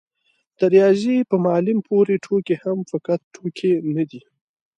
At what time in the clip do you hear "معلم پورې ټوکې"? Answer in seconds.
1.45-2.55